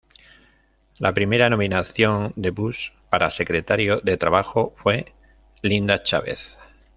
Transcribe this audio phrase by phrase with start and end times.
[0.97, 5.05] La primera nominación de Bush para Secretario de Trabajo fue
[5.61, 6.57] Linda Chávez.